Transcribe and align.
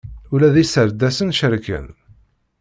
Ula 0.33 0.49
d 0.53 0.55
iserdasen 0.63 1.29
cerken. 1.39 1.87